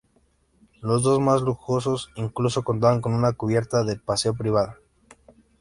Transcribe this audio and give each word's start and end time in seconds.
Los 0.81 1.03
dos 1.03 1.19
más 1.19 1.43
lujosos 1.43 2.09
incluso 2.15 2.63
contaban 2.63 3.01
con 3.01 3.13
una 3.13 3.33
cubierta 3.33 3.83
de 3.83 3.97
paseo 3.97 4.33
privada. 4.33 4.77